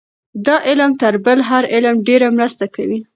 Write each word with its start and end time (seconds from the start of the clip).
دا 0.45 0.55
علم 0.69 0.91
تر 1.01 1.13
بل 1.25 1.39
هر 1.49 1.63
علم 1.75 1.95
ډېره 2.07 2.27
مرسته 2.37 2.65
کوي. 2.75 2.99